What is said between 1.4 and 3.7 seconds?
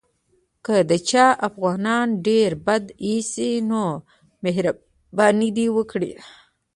افغانان ډېر بد ایسي